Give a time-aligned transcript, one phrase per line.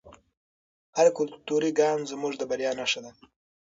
[0.97, 3.11] هر کلتوري ګام زموږ د بریا نښه ده.